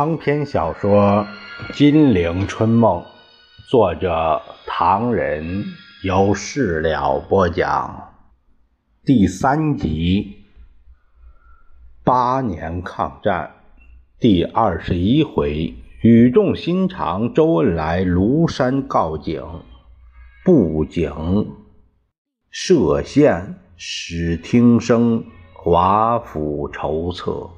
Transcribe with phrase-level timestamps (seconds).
[0.00, 1.26] 长篇小说
[1.76, 3.02] 《金陵春梦》，
[3.68, 5.62] 作者唐人，
[6.02, 8.14] 由事了播讲。
[9.04, 10.38] 第三集，
[12.02, 13.50] 八年抗战，
[14.18, 19.44] 第二十一回，语重心长，周恩来庐山告警，
[20.42, 21.12] 布景
[22.50, 27.50] 设限，使听声，华府筹策。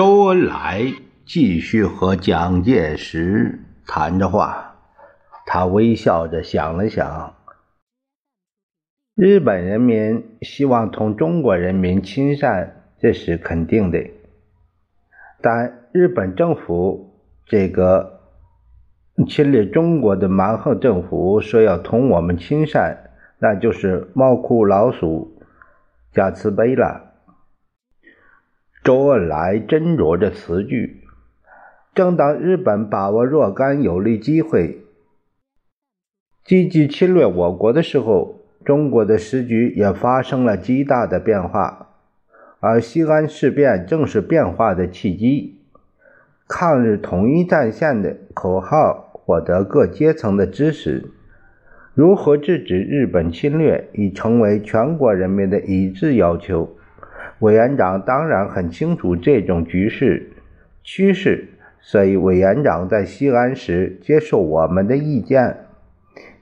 [0.00, 0.94] 周恩来
[1.26, 4.76] 继续和蒋介石谈着话，
[5.44, 7.34] 他微笑着想了想：
[9.14, 14.02] 日本人民希望同中国人民亲善，这是肯定的。
[15.42, 18.20] 但日本政府这个
[19.28, 25.36] 侵略中国的蛮横政府说要同我们亲善，那就是猫哭老鼠
[26.10, 27.09] 加慈悲了。
[28.82, 31.02] 周恩来斟酌着词句。
[31.94, 34.78] 正当日本把握若干有利机会，
[36.44, 41.88] 积极侵略我国的时候，中国的时局也发生了极大的变化。
[42.58, 45.60] 而西安事变正是变化的契机。
[46.48, 51.10] 抗日统一战线的口号获得各阶层的支持，
[51.94, 56.76] 如何制止日本侵略已成为全国人民的一致要求。
[57.40, 60.30] 委员长当然很清楚这种局势
[60.82, 61.48] 趋势，
[61.80, 65.66] 所以委员长在西安时接受我们的意见，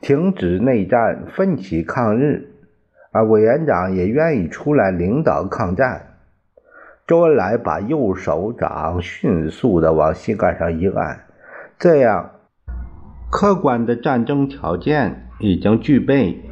[0.00, 2.50] 停止内战，奋起抗日。
[3.10, 6.18] 而委员长也愿意出来领导抗战。
[7.06, 11.24] 周恩来把右手掌迅速地往膝盖上一按，
[11.78, 12.32] 这样
[13.30, 16.42] 客观的战争条件已经具备，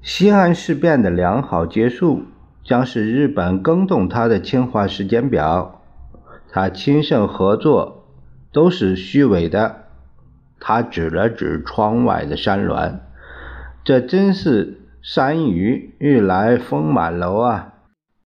[0.00, 2.22] 西安事变的良好结束。
[2.64, 5.82] 将是日本更动他的侵华时间表，
[6.50, 8.04] 他亲胜合作
[8.52, 9.84] 都是虚伪的。
[10.60, 13.00] 他指了指窗外的山峦，
[13.82, 17.74] 这真是山雨欲来风满楼啊！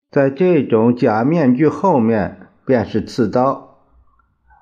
[0.10, 3.78] 在这种假面具后面，便是刺刀。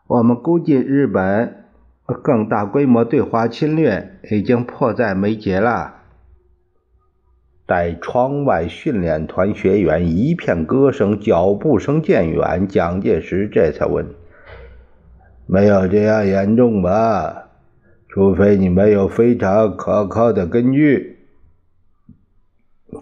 [0.08, 1.66] 我们估计日本
[2.22, 6.01] 更大规模对华侵略已经迫在眉睫了。
[7.66, 14.08] 待窗外训练团学员一片歌声、脚步声渐远，蒋介石这才问
[15.48, 17.48] ：“没有这样严重吧？
[18.10, 21.20] 除非你没有非常可靠的根据。”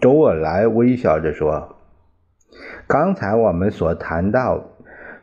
[0.00, 1.76] 周恩来微笑着说
[2.86, 4.70] ：“刚才我们所谈到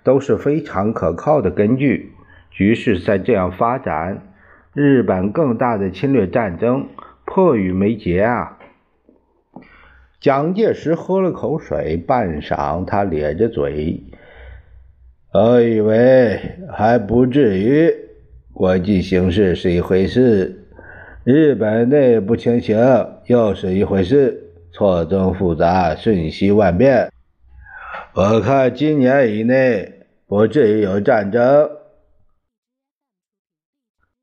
[0.04, 2.12] 都是非常可靠的根据。
[2.52, 4.34] 局势在这样发展，
[4.74, 6.88] 日本更大的侵略战争
[7.24, 8.57] 迫于眉睫啊！”
[10.20, 14.04] 蒋介石喝了口水，半晌，他咧着嘴
[15.32, 16.40] ：“我以为
[16.74, 17.94] 还不至于。
[18.52, 20.66] 国际形势是一回事，
[21.24, 22.76] 日本内部情形
[23.28, 27.12] 又是一回事，错综复杂，瞬息万变。
[28.14, 31.70] 我看今年以内不至于有战争。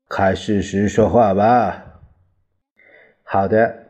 [0.09, 2.01] 看事实说话吧。
[3.23, 3.83] 好的。”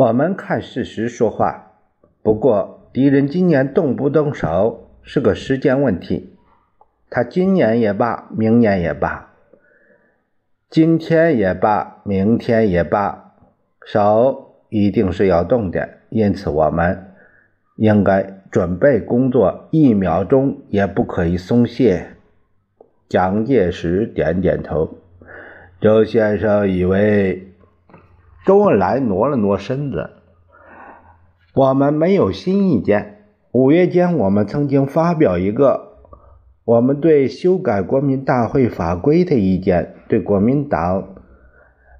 [0.00, 1.72] 我们看事实说话。
[2.22, 6.38] 不过，敌人今年动不动手是个时间问题。
[7.10, 9.34] 他今年也罢，明年也罢，
[10.70, 13.34] 今天也罢，明天也罢，
[13.84, 15.86] 手一定是要动的。
[16.08, 17.12] 因此，我们
[17.76, 22.06] 应该准备工作，一秒钟也不可以松懈。
[23.06, 24.96] 蒋介石点点头。
[25.78, 27.48] 周先生以为。
[28.46, 30.10] 周恩来挪了挪身子，
[31.54, 33.26] 我们没有新意见。
[33.52, 35.98] 五月间，我们曾经发表一个
[36.64, 41.16] 我们对修改国民大会法规的意见，对国民党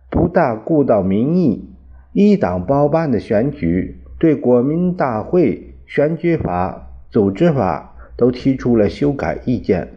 [0.09, 1.69] 不大顾到民意、
[2.15, 9.89] 一党包办的选举，对国民大会选举法、组织法都提出了修改意见，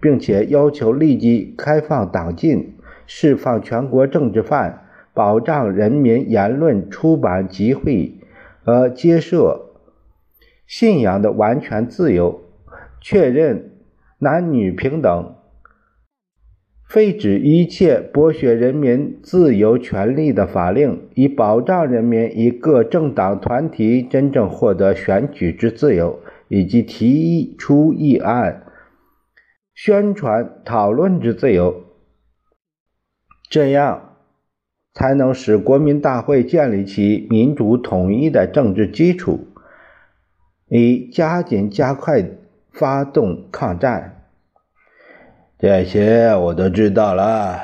[0.00, 2.74] 并且要求立即开放党禁，
[3.06, 4.86] 释放全国政治犯。
[5.20, 8.20] 保障人民言论、出版、集会
[8.64, 9.74] 和接受
[10.66, 12.40] 信仰的完全自由，
[13.02, 13.72] 确认
[14.18, 15.34] 男女平等，
[16.88, 26.18] 废止一切剥削人民自由权利的法令，以保障人民以各政党团体真正获得选举之自由，
[26.48, 28.62] 以及提出议案、
[29.74, 31.84] 宣传、讨论之自由。
[33.50, 34.09] 这样，
[34.92, 39.46] 才能使国民大会建立起民主统一的政治基础，
[40.68, 42.24] 以加紧加快
[42.72, 44.16] 发动抗战。
[45.58, 47.60] 这些我都知道了，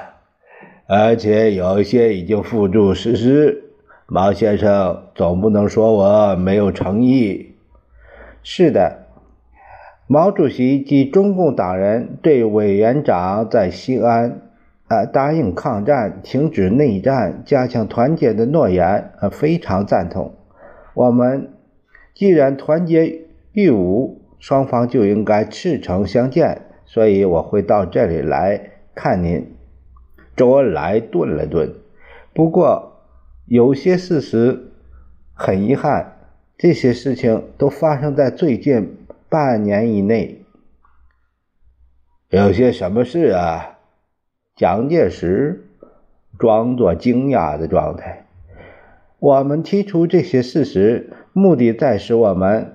[0.87, 3.63] 而且有一些已经付诸实施。
[4.07, 7.55] 毛先生总不能说我没有诚意。
[8.43, 9.07] 是的，
[10.07, 14.43] 毛主席及中共党人对委员长在西安
[14.89, 20.35] 啊答应抗战、停止内战、加强团结的诺言啊非常赞同。
[20.95, 21.53] 我们
[22.15, 26.63] 既然团结御侮，双方就应该赤诚相见。
[26.89, 29.53] 所以我会到这里来看您。
[30.37, 31.75] 周恩来顿了顿，
[32.33, 33.03] 不过
[33.47, 34.71] 有些事实
[35.35, 36.19] 很遗憾，
[36.57, 38.99] 这些事情都发生在最近
[39.29, 40.43] 半年以内。
[42.29, 43.76] 有些什么事啊？
[44.57, 45.69] 蒋介石
[46.39, 48.25] 装作惊讶的状态。
[49.19, 52.75] 我们提出这些事实，目的在使我们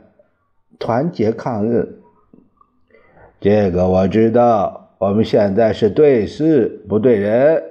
[0.78, 2.00] 团结抗日。
[3.40, 7.64] 这个我知道，我们现在是对事不对人。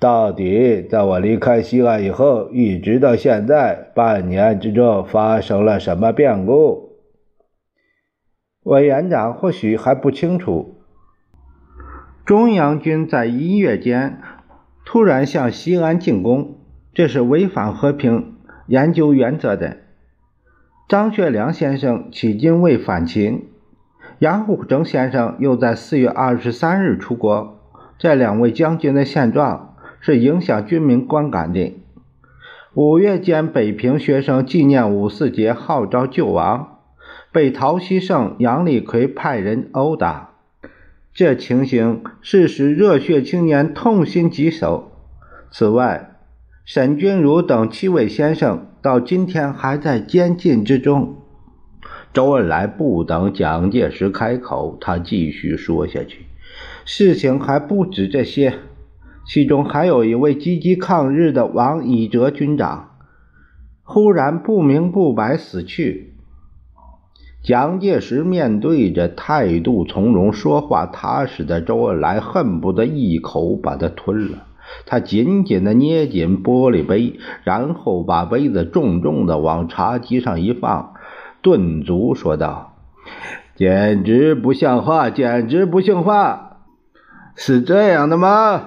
[0.00, 6.96] 到底在我离开西安以后，一直到现在半年之中，发生了什么变故？
[8.64, 10.79] 委员长或许还不清楚。
[12.30, 14.20] 中央军在一月间
[14.84, 16.58] 突然向西安进攻，
[16.94, 18.36] 这是违反和平
[18.68, 19.78] 研究原则的。
[20.88, 23.48] 张学良先生迄今未返秦。
[24.20, 27.58] 杨虎城先生又在四月二十三日出国。
[27.98, 31.76] 这两位将军的现状是影响军民观感的。
[32.74, 36.78] 五月间，北平学生纪念五四节号召救亡，
[37.32, 40.29] 被陶希圣、杨立奎派人殴打。
[41.12, 44.92] 这情形是使热血青年痛心疾首。
[45.50, 46.18] 此外，
[46.64, 51.16] 沈钧儒等七位先生到今天还在监禁之中。
[52.12, 56.26] 周恩来不等蒋介石开口，他继续说下去
[56.84, 58.54] ：“事情还不止这些，
[59.26, 62.96] 其中还有一位积极抗日的王以哲军长，
[63.82, 66.09] 忽然不明不白死去。”
[67.42, 74.38] 蒋介石面对着态度从容、说话踏实的周恩来，恨不得一口把他吞了。
[74.86, 80.94] 他紧紧地捏紧玻璃杯，然后把杯子重重地往茶几上一放。
[81.42, 82.76] 顿足说道
[83.56, 86.58] ：“简直不像话，简直不像话！
[87.34, 88.62] 是这样的吗？”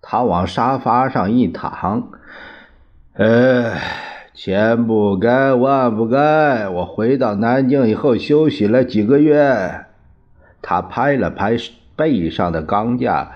[0.00, 2.08] 他往沙发上一躺
[3.14, 3.74] ，“呃，
[4.34, 6.68] 千不该万不该。
[6.68, 9.86] 我回到南京以后休息了几个月。”
[10.62, 11.56] 他拍了拍
[11.96, 13.32] 背上的钢架，“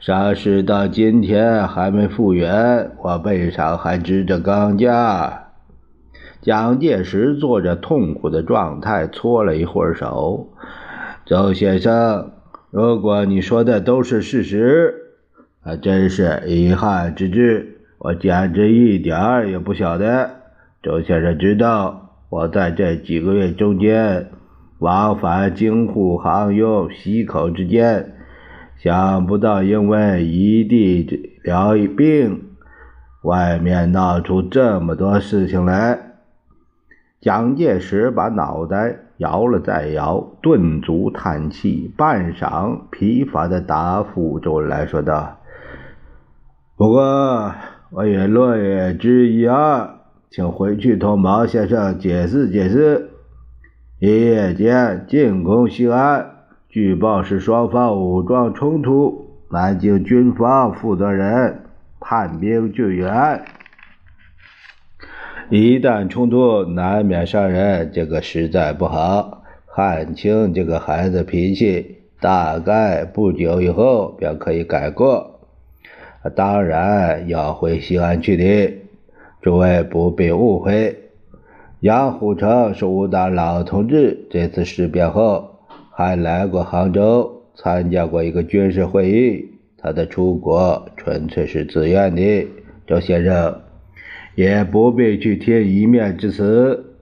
[0.00, 5.44] 伤势到今天还没复原，我背上还支着钢架。”
[6.40, 10.50] 蒋介石做着痛苦的状态，搓了一会儿手。
[11.26, 12.30] 周先生，
[12.70, 14.94] 如果你说的都是事实，
[15.62, 17.80] 还真是遗憾之至。
[17.98, 20.37] 我简直一点儿也不晓得。
[20.88, 24.30] 周先生知道，我在这几个月中间
[24.78, 28.14] 往返京沪杭甬西口之间，
[28.78, 32.42] 想不到因为一地疗病，
[33.22, 35.98] 外面闹出这么多事情来。
[37.20, 45.36] 蒋介石把脑袋摇了再摇，顿足叹气，半晌疲乏的答复周恩来说道
[46.78, 47.52] ：“不过
[47.90, 49.97] 我也乐意之一二，
[50.30, 53.10] 请回去同毛先生解释解释。
[53.98, 56.26] 一夜间进攻西安，
[56.68, 61.62] 据报是双方武装冲突，南京军方负责人
[61.98, 63.42] 叛兵救援。”
[65.50, 69.44] 一旦冲突，难免伤人，这个实在不好。
[69.64, 75.40] 汉卿这个孩子脾气，大概不久以后便可以改过。
[76.36, 78.77] 当然要回西安去的，
[79.40, 80.96] 诸位不必误会。
[81.80, 85.58] 杨虎城是武大老同志，这次事变后
[85.90, 89.48] 还来过杭州，参加过一个军事会议。
[89.76, 92.48] 他的出国纯粹是自愿的，
[92.86, 93.60] 周先生。
[94.34, 96.94] 也不必去听一面之词。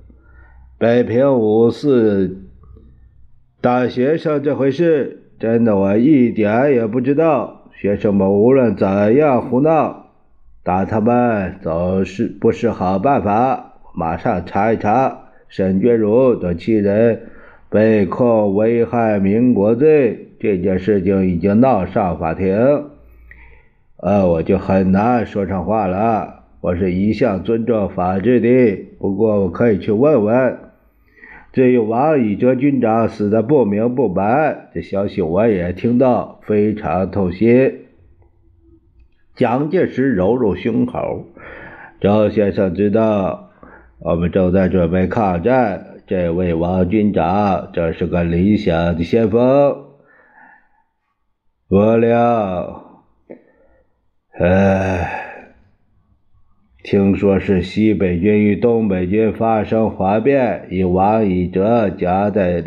[0.78, 2.44] 北平五四
[3.60, 7.70] 大学生这回事，真的，我一点也不知道。
[7.74, 10.05] 学生们无论怎样胡闹，
[10.66, 13.74] 打他们总是不是好办法。
[13.94, 17.20] 马上查一查沈君儒等七人
[17.70, 22.56] 被控危害民国罪，这件事情已经闹上法庭。
[23.98, 26.42] 呃，我就很难说上话了。
[26.60, 30.58] 我是一向尊重法治的，不过我可以去问问。
[31.52, 37.85] 至于王以哲军长死的不明不白，这消息我也听到，非常痛心。
[39.36, 41.26] 蒋介石揉揉胸口，
[42.00, 43.50] 周先生知道，
[43.98, 45.98] 我们正在准备抗战。
[46.06, 49.84] 这位王军长正是个理想的先锋。
[51.68, 53.02] 不料。
[54.38, 55.52] 唉，
[56.82, 62.64] 听说是西北军与东北军发生哗变，以王以哲夹在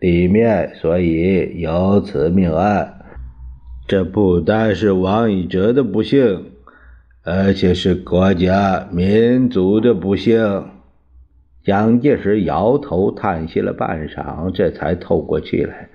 [0.00, 2.95] 里面，所以有此命案。
[3.88, 6.46] 这不单是王以哲的不幸，
[7.22, 10.64] 而且是国家民族的不幸。
[11.62, 15.88] 蒋介石摇头叹息了半晌，这才透过气来。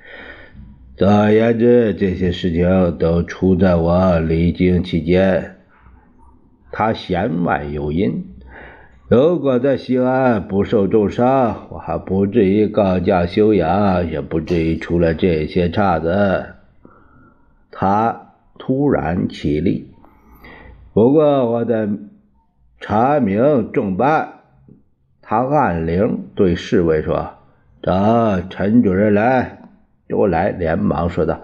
[0.95, 5.57] 总而言之，这些事情都出在我离京期间。
[6.71, 8.24] 他弦外有音：
[9.10, 16.45] 如果在西安不受重伤，我还不至于告假休养，也不至于出了这些岔子。
[17.71, 19.91] 他突然起立。
[20.93, 21.89] 不过我得
[22.79, 24.33] 查明重办。
[25.21, 27.35] 他按铃对侍卫说
[27.81, 29.59] ：“找陈主任来。”
[30.09, 31.39] 周来连忙说道：“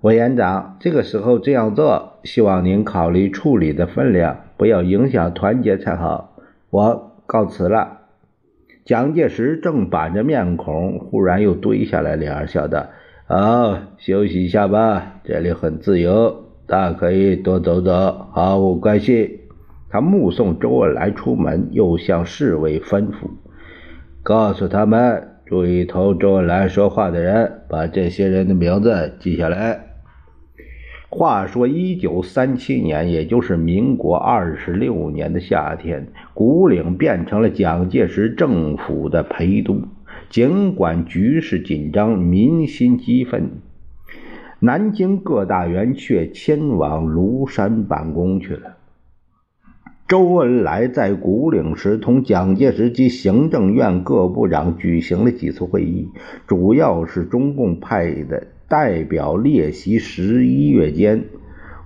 [0.00, 6.34] 委员长，这个时候这样做，希望您考虑处理的分量，不要影响团结才好。
[6.70, 7.98] 我告辞了。”
[8.86, 12.86] 蒋介石正板着面孔，忽然又蹲下来，脸笑道
[13.32, 19.42] ：“好，休息一下吧，这里很自由，大可以多走走，毫无关系。”
[19.88, 23.30] 他目送周恩来出门，又向侍卫吩咐
[24.24, 29.78] ：“告诉他们。”注意同周恩来说话的人，把这些人的名字记下来。
[31.08, 39.82] 话说，一九三七年，也就是民国二十六年的夏天，古岭变成了蒋介石政府的陪都。
[40.30, 43.50] 尽管局势紧张，民心激愤，
[44.60, 48.76] 南京各大员却迁往庐山办公去了。
[50.06, 56.08] 周恩来在古岭时，同蒋介石及行政院各部长举行了几次会议，
[56.46, 61.24] 主要是中共派的代表列席十一月间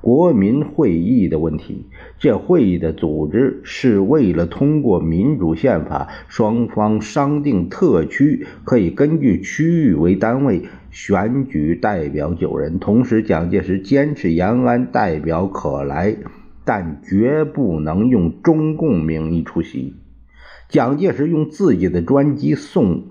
[0.04, 1.86] 国民会议的问题。
[2.18, 12.78] 这会议的组织是为了通过民主宪法，双方商定特区可以根据区域为单位选举代表九人。
[12.78, 16.14] 同时，蒋介石坚持延安代表可来。
[16.66, 19.94] 但绝不能用中共名义出席。
[20.68, 23.04] 蒋介石用自己的专机送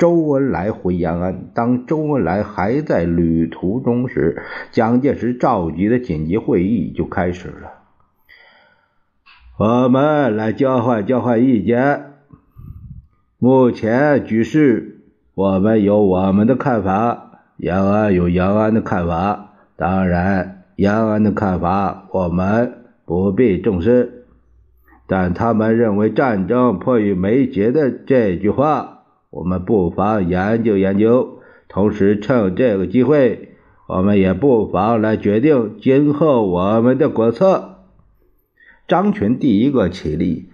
[0.00, 1.50] 周恩来回延安。
[1.54, 4.42] 当周恩来还在旅途中时，
[4.72, 7.70] 蒋介石召集的紧急会议就开始了。
[9.58, 12.14] 我们来交换交换意见。
[13.38, 15.02] 目前局势，
[15.34, 19.52] 我们有我们的看法，延安有延安的看法。
[19.76, 20.56] 当然。
[20.76, 22.72] 延安的看法，我们
[23.04, 24.24] 不必重视，
[25.06, 28.99] 但他们认为战争迫于眉睫的这句话，
[29.30, 31.38] 我们不妨研究研究。
[31.68, 33.50] 同时，趁这个机会，
[33.86, 37.76] 我们也不妨来决定今后我们的国策。
[38.88, 40.50] 张群第一个起立，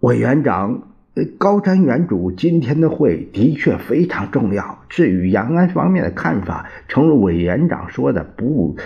[0.00, 0.88] 委员长
[1.36, 4.78] 高瞻远瞩，今天的会的确非常重要。
[4.88, 8.76] 至于延安方面的看法，诚如委员长说的，不。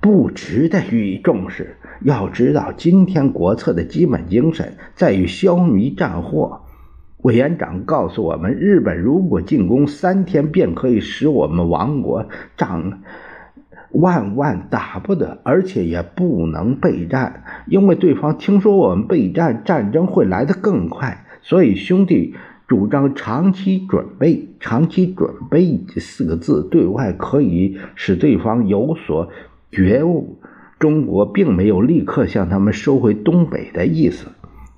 [0.00, 1.76] 不值得予以重视。
[2.00, 6.62] 要知道，今天国策的基本精神在于消弭战祸。
[7.22, 12.26] 委员长告诉我们，日本如果进攻，三天便可以使我们亡国，
[12.56, 13.00] 仗
[13.90, 21.26] 万万打不得，而且也不能备战，因为对方听说我们备战，战争会来得更快。
[21.42, 22.34] 所以，兄弟
[22.66, 24.48] 主张长期准备。
[24.60, 29.28] 长期准备这四个字，对外可以使对方有所。
[29.70, 30.38] 觉悟，
[30.78, 34.28] 中国并没有立刻向他们收回东北的意思，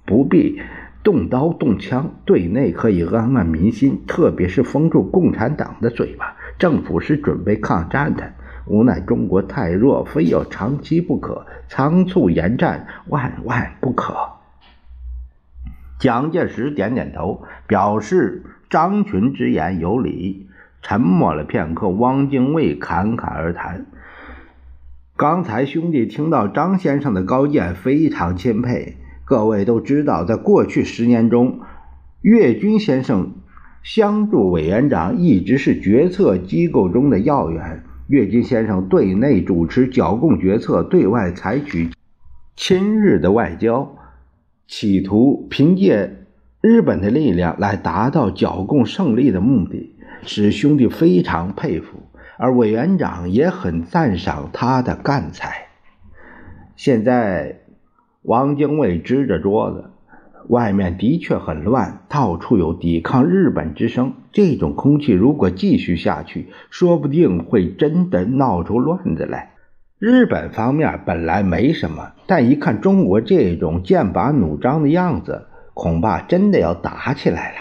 [0.07, 0.59] 不必
[1.05, 6.35] 动刀动枪，对内可以安安民心，特别是封住共产党的嘴巴。
[6.59, 8.33] 政府是准备抗战的，
[8.67, 14.17] 无奈中国太弱，非要长期不可，仓促延战万万不可。
[15.99, 20.49] 蒋介石点点头，表示张群之言有理。
[20.81, 23.87] 沉默了片刻，汪精卫侃侃而谈
[25.17, 28.99] ：“刚才兄弟听到张先生的高见，非常钦佩。
[29.25, 31.61] 各位都知道，在过去十年中，
[32.21, 33.33] 岳军先生
[33.83, 37.83] 相助委员长一直是决策机构中的要员。
[38.09, 41.89] 岳军先生对内主持剿共决策，对外采取
[42.55, 43.97] 亲日的外交，
[44.67, 46.19] 企图凭借。”
[46.61, 51.99] 日本的力量来达到剿共胜利的目的，使兄弟非常佩服，
[52.39, 55.67] 而委员长也很赞赏他的干才。
[56.75, 57.61] 现在，
[58.25, 59.85] 王精卫支着桌子，
[60.49, 64.15] 外面的确很乱，到处有抵抗日本之声。
[64.33, 69.51] 这种空气如果继续下去，说不定会真的闹出乱子来。
[69.99, 75.49] 日本方面本来没什么，但一看中国这种剑拔弩张的样子。
[75.75, 77.59] 恐怕真的要打起来了。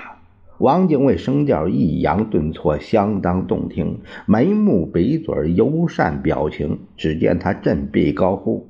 [0.60, 6.80] 王精卫声调抑扬顿挫，相当动听，眉目鼻嘴，友善表情。
[6.96, 8.70] 只见他振臂高呼：“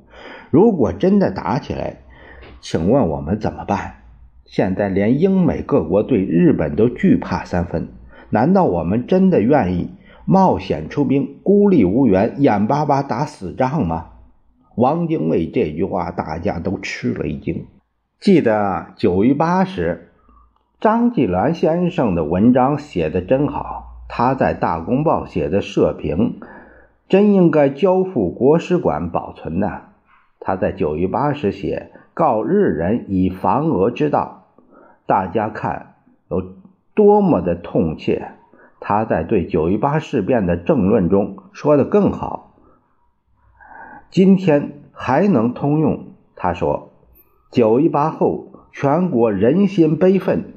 [0.54, 1.96] 如果真的打起来，
[2.60, 3.94] 请问我们怎么办？
[4.44, 7.88] 现在连英美各国对日本都惧怕三分，
[8.30, 9.90] 难道我们真的愿意
[10.24, 14.10] 冒险出兵，孤立无援，眼巴巴打死仗吗？”
[14.78, 17.66] 王精卫这句话，大家都吃了一惊。
[18.20, 20.12] 记得九一八时，
[20.80, 24.04] 张继鸾先生的文章写得真好。
[24.08, 26.38] 他在《大公报》写的社评，
[27.08, 29.80] 真应该交付国史馆保存呢。
[30.44, 34.52] 他在九一八时写“告日人以防俄之道”，
[35.06, 35.94] 大家看
[36.30, 36.42] 有
[36.94, 38.32] 多么的痛切。
[38.78, 42.54] 他在对九一八事变的政论中说的更好，
[44.10, 46.08] 今天还能通用。
[46.36, 46.90] 他说。
[47.50, 50.54] 九一八后，全国人心悲愤，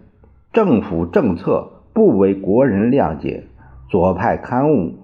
[0.51, 3.45] 政府政策不为国人谅解，
[3.87, 4.95] 左派刊物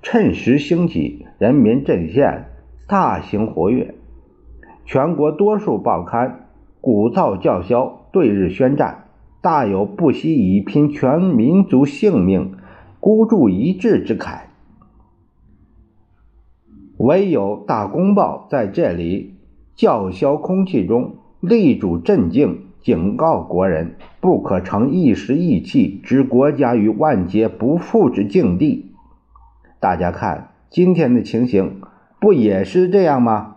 [0.00, 2.46] 趁时兴起，人民阵线
[2.92, 3.94] 大行活跃，
[4.84, 6.50] 全国多数报刊
[6.82, 9.04] 鼓噪叫嚣，对日宣战，
[9.40, 12.52] 大有不惜以拼全民族性命，
[13.00, 14.40] 孤注一掷之慨。
[16.98, 19.36] 唯有大公报在这里。
[19.74, 28.92] 叫嚣空气中，力主镇静，警告国人不可成一时意气，置国家于万劫不复之境地。
[29.80, 31.80] 大家看，今天的情形
[32.22, 33.56] 不也是这样吗？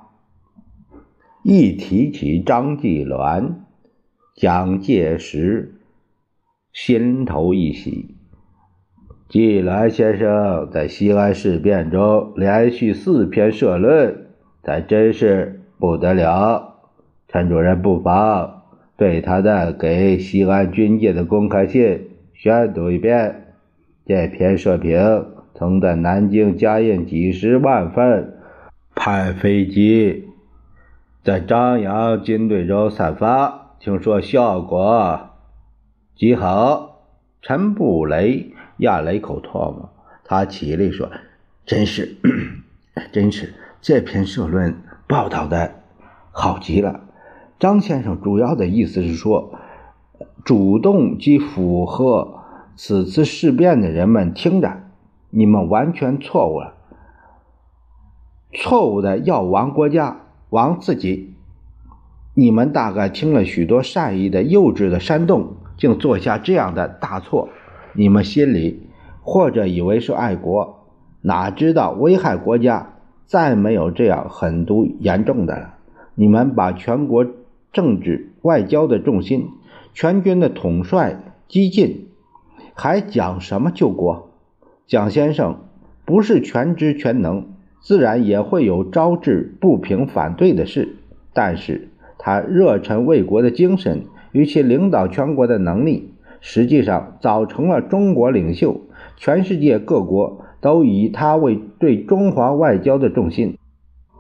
[1.44, 3.52] 一提起张继鸾、
[4.36, 5.76] 蒋介石，
[6.74, 8.16] 心头一喜。
[9.30, 14.26] 纪鸾先生在西安事变中连续四篇社论，
[14.64, 15.62] 才真是。
[15.78, 16.78] 不得了，
[17.28, 18.64] 陈主任不妨
[18.98, 23.54] 对他的给西安军界的公开信宣读一遍。
[24.06, 24.98] 这篇社评
[25.54, 28.35] 曾在南京加印几十万份，
[28.96, 30.30] 派飞机
[31.24, 35.30] 在张杨军队中散发，听说效果
[36.16, 36.94] 极好。
[37.42, 39.92] 陈布雷咽了一口唾沫，
[40.24, 41.12] 他起立说
[41.68, 42.16] ：“真是，
[43.14, 45.76] 真是这篇社论。”报道的
[46.32, 47.02] 好极了，
[47.60, 49.60] 张先生主要的意思是说，
[50.44, 52.40] 主动及符合
[52.76, 54.82] 此次事变的人们听着，
[55.30, 56.75] 你们完全错误了，
[58.56, 61.34] 错误的要亡国家，亡自己。
[62.34, 67.50] 你们大概听了许多善意的、幼稚的煽动，竟做下这样的大错。
[67.94, 68.88] 你们心里
[69.22, 70.86] 或者以为是爱国，
[71.22, 72.92] 哪知道危害国家。
[73.28, 75.74] 再没有这样狠毒严重的了。
[76.14, 77.26] 你们把全国
[77.74, 79.50] 政治外交的重心、
[79.96, 82.10] 全军的统帅激进，
[82.76, 84.30] 还讲什么救国？
[84.86, 85.62] 蒋先生
[86.06, 87.48] 不是全知全能，
[87.86, 90.98] 自然也会有招致不平反对的事。
[91.32, 98.82] 但是他热忱为国的精神与其领导全国的能力，实际上早成了中国领袖。
[99.16, 100.42] 全世界各国。
[100.62, 103.56] 都以他为对中华外交的重心，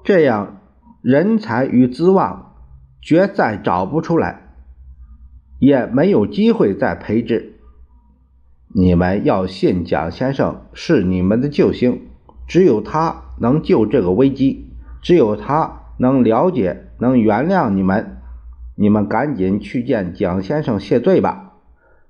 [0.04, 0.62] 这样
[1.01, 2.54] 人才与资望
[3.01, 4.41] 绝再找不出来，
[5.58, 7.56] 也没有机会再培植。
[8.75, 12.01] 你们要信蒋先生是你们的救星，
[12.47, 14.67] 只有他能救这个危机，
[15.01, 18.17] 只有他能了解、能原谅你们。
[18.75, 21.53] 你们赶紧去见蒋先生谢罪吧！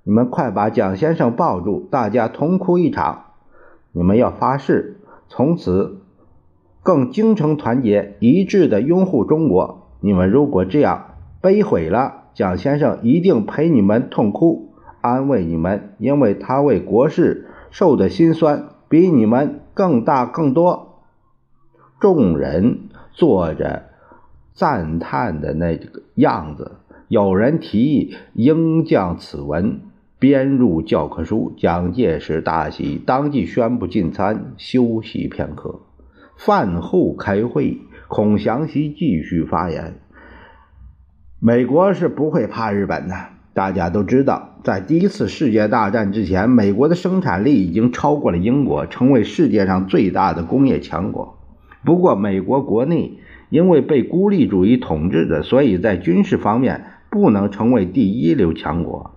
[0.03, 3.25] 你们快把蒋先生抱住，大家同哭一场。
[3.91, 6.01] 你们要发誓，从此
[6.81, 9.87] 更精诚团结一致的拥护中国。
[10.01, 11.05] 你们如果这样
[11.41, 20.84] 悲毁了，蒋先生一定陪你们痛哭，安慰你们，因为他为国事受的心酸比你们更大更多。
[21.99, 22.79] 众人
[23.13, 23.83] 坐着
[24.53, 26.73] 赞叹的那个样子。
[27.07, 29.79] 有人提议应将此文
[30.17, 31.53] 编入教科书。
[31.55, 35.81] 蒋介石大喜，当即宣布进餐，休息片刻。
[36.35, 37.77] 饭后开会，
[38.07, 39.99] 孔祥熙继续发言
[41.39, 43.15] ：“美国是不会怕日本的。
[43.53, 51.34] 大家都知道，在第一次世界大战之前，美国的生产力已经超过了英国，成为世界上最大的工业强国。
[51.85, 53.19] 不过，美国国内
[53.49, 59.15] 因为被孤立主义统治着，所以在军事方面。”不能成为第一流强国。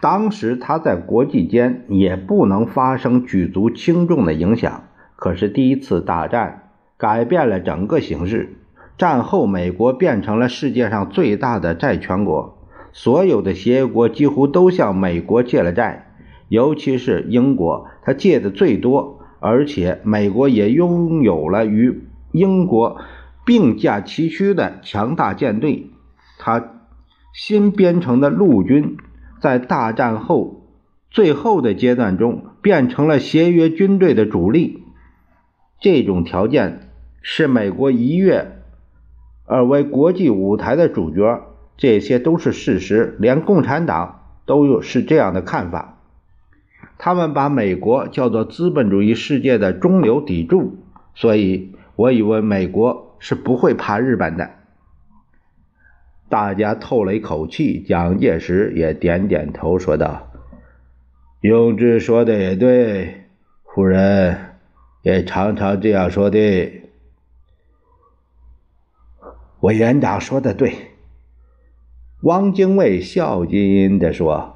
[0.00, 4.88] 当时他在国际间也不能发生举足轻重的影响。
[5.14, 8.56] 可是第一次大战改变了整个形势。
[8.98, 12.58] 战后，美国变成了世界上最大的债权国，
[12.92, 16.12] 所有的协约国几乎都向美国借了债，
[16.48, 23.00] 尤其是英国，他借的最多，而且美国也拥有了与英国
[23.44, 25.90] 并驾齐驱的强大舰队。
[26.38, 26.72] 他。
[27.38, 28.96] 新编成的陆军
[29.42, 30.70] 在大战后
[31.10, 34.82] 最后的阶段中变成了协约军队的主力。
[35.78, 36.88] 这种条件
[37.20, 38.62] 是美国一跃
[39.44, 41.42] 而为国际舞台的主角，
[41.76, 45.95] 这些都是事实，连共产党都有是这样的看法。
[46.98, 50.76] 他们把美国叫做资本主义世界的中流砥柱，
[51.14, 54.50] 所以我以为美国是不会怕日本的。
[56.28, 60.32] 大家透了一口气，蒋介石也点点头，说道
[61.40, 63.26] ：“永志说的也对，
[63.64, 64.36] 夫人
[65.02, 66.72] 也常常这样说的。
[69.60, 70.72] 委员长说的对。”
[72.22, 74.55] 汪精卫笑吟吟地说：“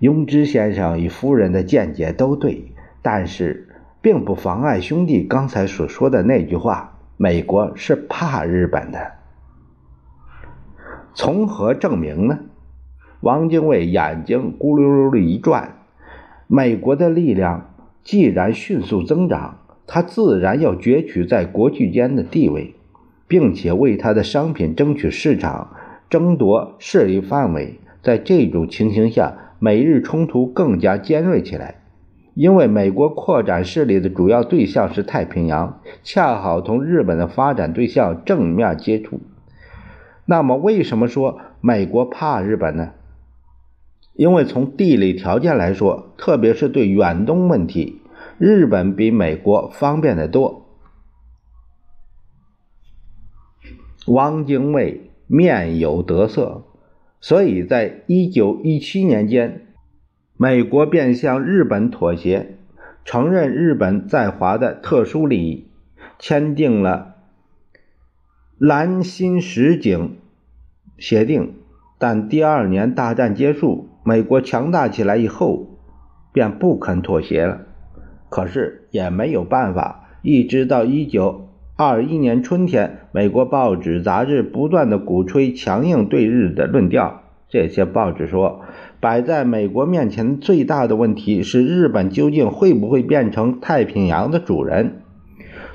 [0.00, 3.68] 庸之先生与夫人的见解都对，但是
[4.02, 9.12] 并不妨碍兄弟刚才所说的那句话：美国是怕日本的。”
[11.14, 12.40] 从何证明呢？
[13.20, 15.78] 王精卫眼睛咕噜噜的一转，
[16.46, 22.74] 美国的力量既然迅速增长，他自然要攫取在国际间的地位，
[23.26, 25.74] 并且为他的商品争取市场，
[26.10, 27.80] 争夺势力范围。
[28.02, 31.82] 在这种情形下，美日冲突更加尖锐起来，
[32.34, 39.20] 因为美国扩展势力的主要对象是太平洋，恰好同日本的发展对象正面接触。
[40.26, 42.90] 那么，为什么说美国怕日本呢？
[44.14, 48.00] 因为从地理条件来说，特别是对远东问题，
[48.38, 50.66] 日本比美国方便的多。
[54.06, 56.62] 汪精卫面有得色，
[57.26, 59.62] 所以在一九一七年间，
[60.36, 62.54] 美国便向日本妥协，
[63.04, 65.66] 承认日本在华的特殊利益，
[66.20, 67.16] 签订了。
[68.58, 70.18] 兰心石井
[70.98, 71.54] 协定，
[71.98, 75.80] 但第二年大战结束，美国强大起来以后，
[76.32, 77.62] 便不肯妥协了。
[78.28, 81.45] 可是也没有办法，一直到一九
[81.78, 87.20] 二一年春天，美国报纸杂志不断的鼓吹强硬对日的论调。
[87.50, 88.62] 这些报纸说，
[88.98, 95.02] 摆在美国面前最大的问题是日本究竟会不会变成太平洋的主人。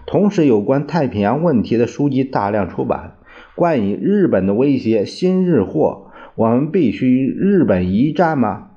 [0.08, 3.18] 同时，有关太平洋问题的书籍大量出版，
[3.54, 8.70] 关于日本的威胁、新日货，我们必须与日本一战吗？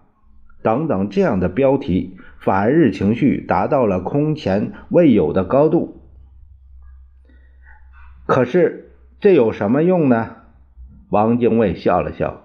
[0.63, 6.03] 等等，这样的标题，反日情绪达到了空前未有的高度。
[8.27, 10.31] 可是，这有什么用呢？
[11.11, 12.41] 王精卫笑了笑。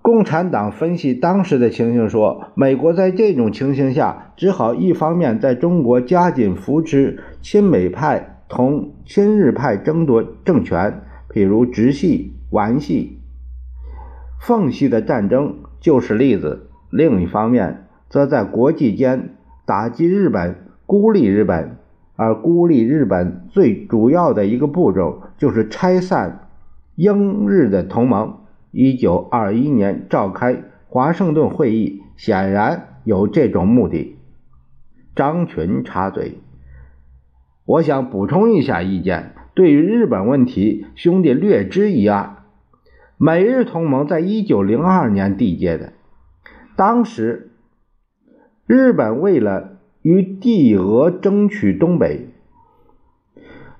[0.00, 13.18] 共产党分析当时的情形说，美国在这种情形下，只好一方面在中国加紧扶持亲美派同亲日派争夺政权，譬如直系、皖系、
[14.40, 19.30] 奉系的战争就是例子；另一方面，则在国际间
[19.64, 20.54] 打击日本、
[20.86, 21.78] 孤立日本，
[22.16, 26.48] 而孤立日本最主要的一个步骤，就是拆散
[26.94, 28.38] 英日的同盟。
[28.70, 34.16] 一九二一年召开华盛顿会议，显然有这种目的。
[35.14, 36.38] 张群插嘴
[37.66, 42.36] ：“我想补充一下意见，对于日本问题，兄弟略知一二。
[43.16, 45.92] 美日同盟在一九零二年缔结的，
[46.74, 47.52] 当时
[48.66, 49.73] 日本为了
[50.04, 52.28] 与帝俄争取东北，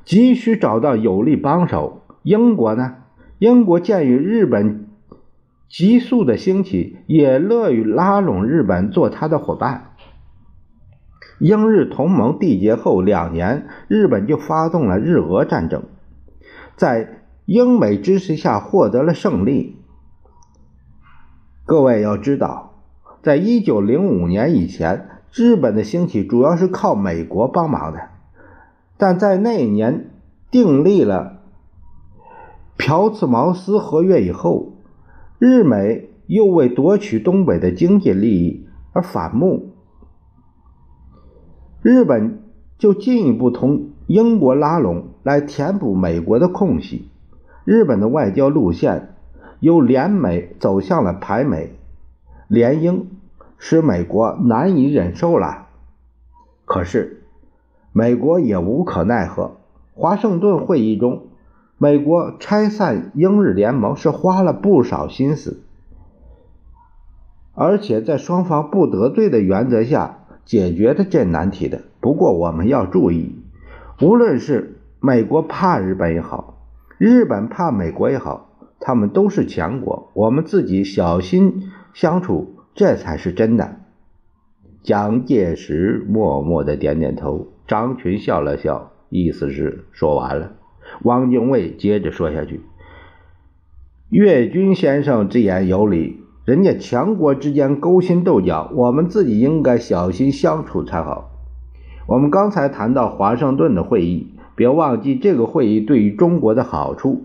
[0.06, 2.00] 急需找到有力帮手。
[2.22, 2.94] 英国呢？
[3.38, 4.88] 英国鉴于日本。”
[5.68, 9.96] 急速的兴起，也乐于拉拢日本做他的伙伴。
[11.40, 15.82] 英日同盟缔结后两年，日本就发动了日俄战争，
[16.74, 19.76] 在英美支持下获得了胜利。
[21.66, 22.82] 各位要知道，
[23.22, 28.08] 在一九零五年以前，日本的兴起主要是靠美国帮忙的，
[28.96, 30.10] 但在那一年
[30.50, 31.40] 订立了
[32.76, 34.74] 朴茨茅斯合约以后，
[35.38, 39.72] 日美又为夺取东北的经济利益而反目。
[41.82, 42.44] 日本
[42.78, 47.10] 就进一步同英国拉拢，来填补美国的空隙。
[47.64, 49.16] 日本的外交路线
[49.58, 51.74] 由联美走向了排美、
[52.46, 53.08] 联英，
[53.58, 55.66] 使美国难以忍受了。
[56.64, 57.22] 可是，
[57.92, 59.56] 美国也无可奈何。
[59.94, 61.28] 华盛顿会议中，
[61.78, 65.62] 美国拆散英日联盟是花了不少心思，
[67.54, 70.18] 而且在双方不得罪的原则下。
[70.44, 71.84] 解决的这难题的。
[72.00, 73.42] 不过我们要注意，
[74.02, 76.58] 无论是美国怕日本也好，
[76.98, 83.76] 日本怕美国也好，他们都是强国，我们自己小心相处，这才是真的。
[84.82, 90.52] 蒋介石默默的点点头，张群笑了笑，意思是说完了。
[91.02, 92.60] 汪精卫接着说下去
[94.10, 101.30] ：“岳军先生之言有理。”人家强国之间勾心斗角，我们自己应该小心相处才好。
[102.06, 107.24] 我们刚才谈到华盛顿的会议，别忘记这个会议对于中国的好处。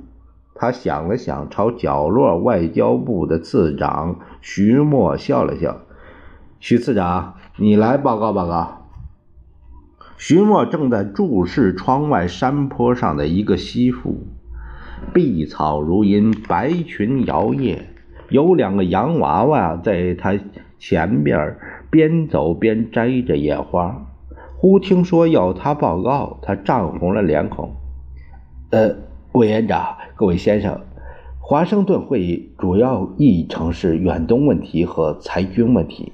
[0.55, 5.81] 他想了想，朝角落外交部的次长徐墨笑了笑
[6.59, 8.87] ：“徐次长，你来报告报告。”
[10.17, 14.27] 徐墨正在注视窗外山坡上的一个西树，
[15.13, 17.79] 碧草如茵，白裙摇曳。
[18.29, 20.37] 有两个洋娃娃在他
[20.77, 21.57] 前边
[21.89, 24.05] 边走边摘着野花，
[24.57, 27.73] 忽听说要他报告，他涨红了脸孔。
[28.71, 28.97] 呃，
[29.31, 30.81] 委员长，各位先生，
[31.49, 36.11] 华盛顿会议主要议程是远东问题和裁军问题。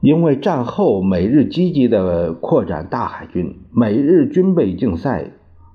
[0.00, 5.30] 因为战后美日积极的扩展大海军，美日军备竞赛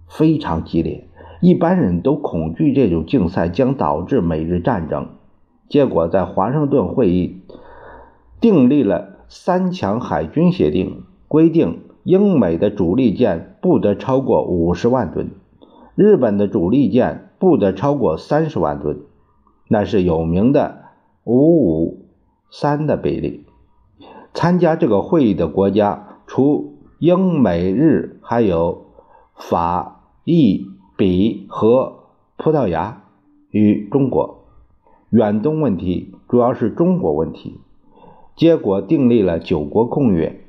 [0.09, 1.07] 非常激烈。
[1.39, 5.07] 一般人都恐惧这种竞赛将导致美日战争，
[5.69, 7.37] 结果在华盛顿会议
[8.41, 15.29] 订立了三强海军协定，规定英美的主力舰不得超过五十万吨，
[15.95, 19.01] 日本的主力舰不得超过三十万吨，
[19.67, 20.83] 那是有名的
[21.23, 22.05] 五五
[22.51, 23.45] 三的比例。
[24.33, 28.85] 参加这个会议的国家除英美日，还有
[29.35, 30.67] 法意。
[30.97, 31.93] 比和
[32.37, 33.01] 葡萄牙
[33.49, 34.43] 与中国，
[35.09, 37.59] 远东问题主要是中国问题。
[38.35, 40.41] 结果订立了九国公约。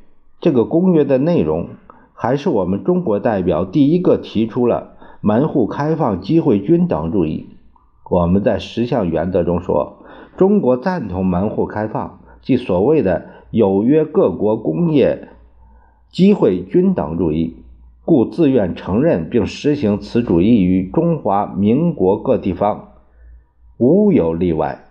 [0.42, 1.68] 这个公约的内容
[2.12, 4.91] 还是我们中国代表第一个提出了
[5.24, 7.46] 门户开放、机会均等主义。
[8.10, 9.98] 我们在十项原则中说，
[10.36, 15.28] 中国赞同门户开放，即所谓的有约各国工业
[16.10, 17.56] 机会均等主义。
[18.04, 22.88] 故自愿承认并实行此主义于中华民国各地方，
[23.78, 24.86] 无有例外。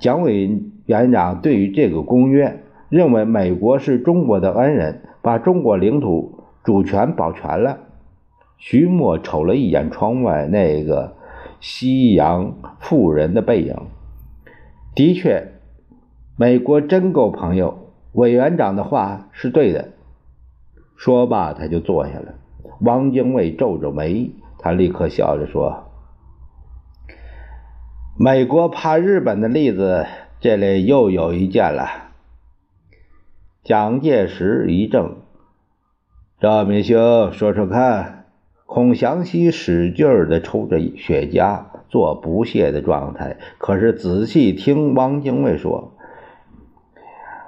[0.00, 7.78] 蒋委员长对于这个公约，认为美国是中国的恩人，把中国领土主权保全了。
[8.56, 11.16] 徐墨瞅了一眼窗外那个
[11.60, 13.76] 夕阳妇人的背影，
[14.94, 15.52] 的确，
[16.36, 17.92] 美国真够朋友。
[18.12, 19.90] 委员长的话是对的。
[20.96, 22.34] 说罢，他就坐下了。
[22.80, 25.90] 汪精卫皱皱眉，他立刻笑着说
[28.16, 30.06] ：“美国怕日本的例子，
[30.38, 32.12] 这里又有一件了。”
[33.64, 35.16] 蒋介石一怔
[36.40, 38.23] ：“赵明兄，说说看。”
[38.74, 43.36] 孔祥熙使劲儿的抽着雪茄，做不屑的状态。
[43.56, 45.92] 可是仔细听汪精卫说：“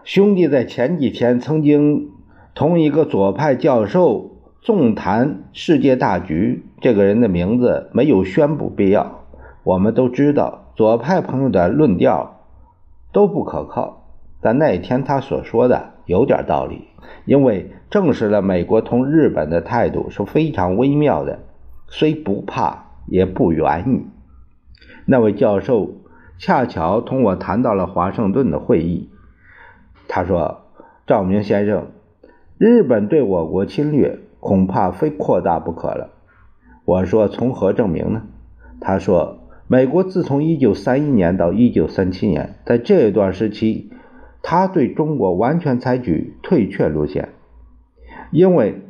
[0.07, 2.11] 兄弟在前几天曾经……”
[2.55, 9.25] 同一个左派教授纵谈世界大局，这个人的名字没有宣布必要。
[9.65, 12.45] 我们都知道左派朋友的论调
[13.11, 14.05] 都不可靠，
[14.41, 16.89] 但那天他所说的有点道理，
[17.25, 21.41] 因为证实了美国同日本的态度是非常微妙的，
[21.89, 24.07] 虽不怕也不愿意。
[25.05, 25.97] 那位教授
[26.39, 29.09] 恰巧同我谈到了华盛顿的会议，
[30.09, 30.63] 他说
[31.07, 31.87] ：“赵明先生。”
[32.59, 36.11] 日本对我国侵略，恐怕非扩大不可了。
[36.87, 38.23] 我说：“从何证明呢？”
[38.81, 43.91] 他说：“美国自从1931年到1937年，在这段时期，
[44.49, 47.31] 他对中国完全采取退却路线，
[48.31, 48.81] 因为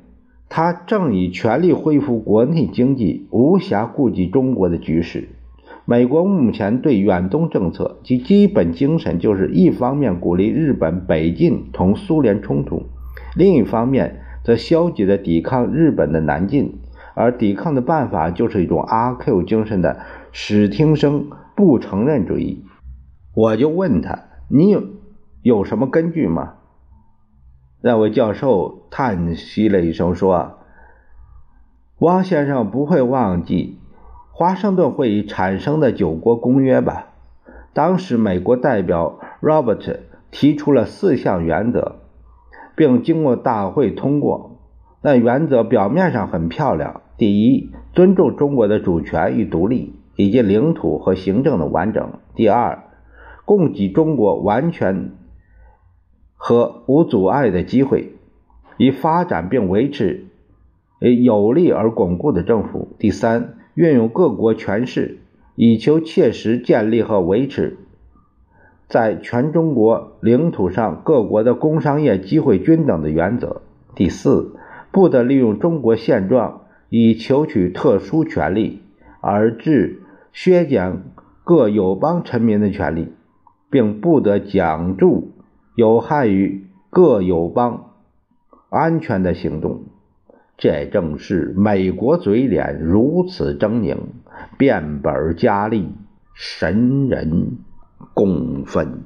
[0.51, 5.31] 他正以全力恢复国内经济，无暇顾及中国的局势。
[5.87, 12.83] 美国目前对远东政策及基本精神就是一方面鼓励日本北进同苏联冲突，
[13.35, 16.75] 另一方面则消极的抵抗日本的南进，
[17.15, 20.01] 而抵抗的办法就是一种阿 Q 精神的
[20.33, 22.63] 史听声不承认主义。
[23.35, 24.83] 我就问他：“你有
[25.47, 26.55] 有什么根据吗？”
[27.81, 30.59] 那位教授叹息了一声说
[32.01, 33.79] ：“汪先生不会忘记。”
[34.35, 37.11] 华盛顿会议产生的九国公约吧。
[37.73, 40.01] 当时美国代表 Robert
[40.33, 42.01] 提出了四项原则，
[42.75, 44.59] 并经过大会通过。
[45.01, 52.83] 那原则表面上很漂亮：第一，尊重中国的主权与独立，以及领土和行政的完整；第二，
[53.45, 55.13] 供给中国完全
[56.37, 58.13] 和无阻碍的机会，
[58.77, 60.27] 以发展并维持
[61.01, 63.55] 有力而巩固的政府；第三。
[63.77, 65.19] 运用各国权势，
[65.55, 67.77] 以求切实建立和维持
[68.89, 73.61] 在全中国领土上各国的工商业机会均等的原则。
[73.95, 74.57] 第四，
[74.91, 78.81] 不得利用中国现状以求取特殊权利，
[79.21, 80.01] 而致
[80.33, 81.03] 削减
[81.45, 83.13] 各友邦臣民的权利，
[83.69, 85.33] 并不得奖助
[85.77, 87.93] 有害于各友邦
[88.71, 89.85] 安全的行动。
[90.59, 93.99] 这正是美国嘴脸如此狰狞，
[94.57, 95.93] 变本加厉，
[96.35, 97.59] 神人
[98.15, 99.03] 共愤。